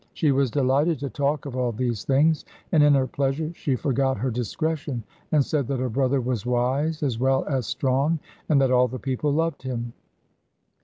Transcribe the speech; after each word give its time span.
She 0.15 0.31
was 0.31 0.49
delighted 0.49 0.97
to 1.01 1.11
talk 1.11 1.45
of 1.45 1.55
all 1.55 1.71
these 1.71 2.03
things, 2.05 2.43
and 2.71 2.81
in 2.81 2.95
her 2.95 3.05
pleasure 3.05 3.51
she 3.53 3.75
forgot 3.75 4.17
her 4.17 4.31
discretion, 4.31 5.03
and 5.31 5.45
said 5.45 5.67
that 5.67 5.79
her 5.79 5.89
brother 5.89 6.19
was 6.19 6.43
wise 6.43 7.03
as 7.03 7.19
well 7.19 7.45
as 7.45 7.67
strong, 7.67 8.17
and 8.49 8.59
that 8.61 8.71
all 8.71 8.87
the 8.87 8.97
people 8.97 9.31
loved 9.31 9.61
him. 9.61 9.93